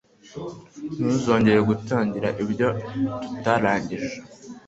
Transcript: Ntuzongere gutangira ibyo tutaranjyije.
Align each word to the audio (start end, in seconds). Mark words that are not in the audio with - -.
Ntuzongere 0.97 1.59
gutangira 1.69 2.29
ibyo 2.43 2.67
tutaranjyije. 3.25 4.15